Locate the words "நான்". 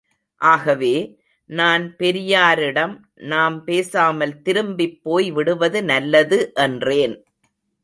1.45-1.95